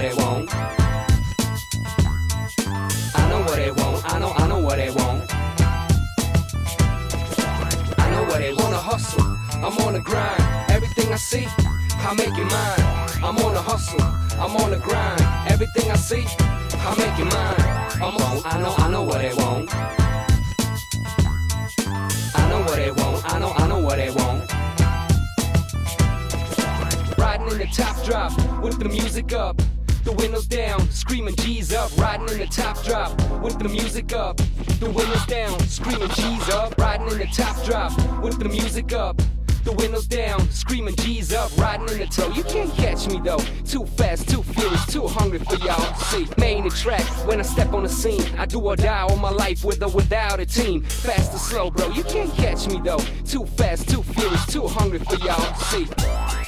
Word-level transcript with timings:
what 0.00 0.08
they 0.08 0.24
want. 0.24 0.48
I 3.14 3.28
know 3.28 3.40
what 3.40 3.56
they 3.56 3.70
want. 3.70 4.14
I 4.14 4.18
know, 4.18 4.32
I 4.32 4.46
know 4.48 4.58
what 4.58 4.76
they 4.76 4.90
want. 4.90 5.34
I 7.98 8.10
know 8.10 8.24
what 8.24 8.38
they 8.38 8.52
wanna 8.54 8.78
hustle. 8.78 9.22
I'm 9.52 9.76
on 9.84 9.92
the 9.92 10.00
grind. 10.00 10.42
Everything 10.70 11.12
I 11.12 11.16
see, 11.16 11.46
I 11.48 12.14
make 12.14 12.28
it 12.28 12.48
mine. 12.56 12.80
I'm 13.22 13.36
on 13.44 13.52
the 13.52 13.60
hustle. 13.60 14.00
I'm 14.40 14.56
on 14.56 14.70
the 14.70 14.78
grind. 14.78 15.20
Everything 15.50 15.90
I 15.90 15.96
see, 15.96 16.24
I 16.72 16.94
make 16.96 17.18
it 17.18 17.28
mine. 17.34 17.60
I'm 18.02 18.16
on. 18.16 18.40
I 18.46 18.58
know, 18.62 18.74
I 18.78 18.90
know 18.90 19.02
what 19.02 19.20
they 19.20 19.34
want. 19.34 19.68
I 22.34 22.48
know 22.48 22.60
what 22.60 22.76
they 22.76 22.90
want. 22.90 23.34
I 23.34 23.38
know, 23.38 23.52
I 23.52 23.66
know 23.68 23.78
what 23.80 23.96
they 23.96 24.10
Riding 27.18 27.48
in 27.48 27.58
the 27.58 27.66
top 27.66 28.02
drop 28.06 28.32
with 28.62 28.78
the 28.78 28.88
music 28.88 29.34
up. 29.34 29.60
The 30.04 30.12
windows 30.12 30.46
down, 30.46 30.88
screaming 30.90 31.36
G's 31.36 31.72
up. 31.72 31.96
Riding 31.98 32.28
in 32.28 32.38
the 32.38 32.46
top 32.46 32.82
drop 32.84 33.10
with 33.42 33.58
the 33.58 33.68
music 33.68 34.12
up. 34.12 34.36
The 34.78 34.90
windows 34.90 35.26
down, 35.26 35.58
screaming 35.60 36.08
G's 36.10 36.48
up. 36.48 36.76
Riding 36.78 37.10
in 37.10 37.18
the 37.18 37.26
top 37.26 37.62
drop 37.64 37.92
with 38.22 38.38
the 38.38 38.48
music 38.48 38.92
up. 38.92 39.20
The 39.64 39.72
windows 39.72 40.06
down, 40.06 40.48
screaming 40.50 40.96
G's 40.96 41.34
up, 41.34 41.54
riding 41.58 41.88
in 41.90 41.98
the 41.98 42.06
toe. 42.06 42.32
You 42.32 42.42
can't 42.44 42.72
catch 42.76 43.06
me 43.08 43.20
though. 43.22 43.38
Too 43.66 43.84
fast, 43.84 44.28
too 44.28 44.42
furious, 44.42 44.86
too 44.86 45.06
hungry 45.06 45.38
for 45.38 45.56
y'all. 45.56 45.94
See, 45.96 46.26
main 46.38 46.64
the 46.64 46.70
track 46.70 47.02
when 47.26 47.40
I 47.40 47.42
step 47.42 47.74
on 47.74 47.82
the 47.82 47.88
scene. 47.88 48.22
I 48.38 48.46
do 48.46 48.58
or 48.58 48.76
die 48.76 49.02
all 49.02 49.16
my 49.16 49.30
life 49.30 49.62
with 49.62 49.82
or 49.82 49.90
without 49.90 50.40
a 50.40 50.46
team. 50.46 50.82
Fast 50.82 51.34
or 51.34 51.38
slow, 51.38 51.70
bro. 51.70 51.90
You 51.90 52.04
can't 52.04 52.32
catch 52.36 52.68
me 52.68 52.80
though. 52.82 53.00
Too 53.26 53.44
fast, 53.44 53.88
too 53.88 54.02
furious, 54.02 54.46
too 54.46 54.66
hungry 54.66 54.98
for 54.98 55.16
y'all. 55.16 55.54
See. 55.56 56.39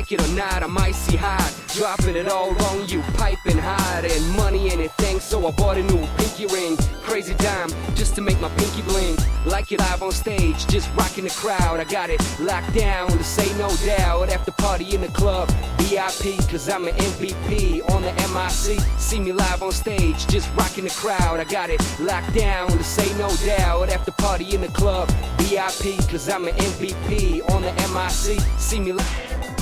Like 0.00 0.12
it 0.12 0.22
or 0.22 0.34
not, 0.34 0.62
I'm 0.62 0.78
icy 0.78 1.14
hot. 1.14 1.52
Dropping 1.74 2.16
it 2.16 2.26
all 2.26 2.56
on 2.68 2.88
you, 2.88 3.02
piping 3.18 3.58
hot. 3.58 4.02
And 4.02 4.30
money 4.30 4.70
ain't 4.70 4.80
a 4.80 4.88
thing, 4.88 5.20
so 5.20 5.46
I 5.46 5.50
bought 5.50 5.76
a 5.76 5.82
new 5.82 6.06
pinky 6.16 6.46
ring. 6.46 6.78
Crazy 7.02 7.34
dime, 7.34 7.68
just 7.96 8.14
to 8.14 8.22
make 8.22 8.40
my 8.40 8.48
pinky 8.56 8.80
bling. 8.80 9.18
Like 9.44 9.70
it 9.72 9.78
live 9.78 10.02
on 10.02 10.12
stage, 10.12 10.66
just 10.68 10.88
rocking 10.94 11.24
the 11.24 11.30
crowd. 11.30 11.80
I 11.80 11.84
got 11.84 12.08
it 12.08 12.18
locked 12.40 12.72
down 12.72 13.10
to 13.10 13.22
say 13.22 13.46
no 13.58 13.68
doubt. 13.84 14.30
After 14.30 14.52
party 14.52 14.94
in 14.94 15.02
the 15.02 15.08
club, 15.08 15.50
VIP, 15.80 16.38
cause 16.48 16.66
I'm 16.70 16.88
an 16.88 16.94
MVP 16.94 17.86
on 17.90 18.00
the 18.00 18.12
MIC. 18.32 18.80
See 18.98 19.20
me 19.20 19.32
live 19.32 19.62
on 19.62 19.72
stage, 19.72 20.26
just 20.28 20.48
rocking 20.56 20.84
the 20.84 20.94
crowd. 21.02 21.40
I 21.40 21.44
got 21.44 21.68
it 21.68 21.84
locked 22.00 22.32
down 22.32 22.70
to 22.70 22.82
say 22.82 23.06
no 23.18 23.28
doubt. 23.44 23.90
After 23.90 24.12
party 24.12 24.54
in 24.54 24.62
the 24.62 24.68
club, 24.68 25.10
VIP, 25.40 25.98
cause 26.08 26.26
I'm 26.30 26.48
an 26.48 26.54
MVP 26.54 27.46
on 27.50 27.60
the 27.60 27.72
MIC. 27.92 28.40
See 28.58 28.80
me 28.80 28.92
live. 28.92 29.59